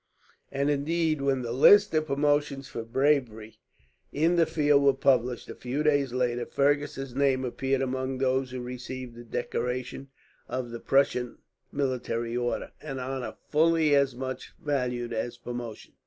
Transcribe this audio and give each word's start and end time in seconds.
And, 0.51 0.71
indeed, 0.71 1.21
when 1.21 1.43
the 1.43 1.51
list 1.51 1.93
of 1.93 2.07
promotions 2.07 2.67
for 2.67 2.81
bravery 2.81 3.59
in 4.11 4.35
the 4.35 4.47
field 4.47 4.81
was 4.81 4.95
published, 4.99 5.47
a 5.47 5.53
few 5.53 5.83
days 5.83 6.11
later, 6.11 6.47
Fergus's 6.47 7.13
name 7.13 7.45
appeared 7.45 7.83
among 7.83 8.17
those 8.17 8.49
who 8.49 8.61
received 8.61 9.13
the 9.13 9.23
decoration 9.23 10.07
of 10.49 10.71
the 10.71 10.79
Prussian 10.79 11.37
military 11.71 12.35
order, 12.35 12.71
an 12.81 12.97
honour 12.99 13.35
fully 13.49 13.93
as 13.93 14.15
much 14.15 14.53
valued 14.59 15.13
as 15.13 15.37
promotion. 15.37 15.93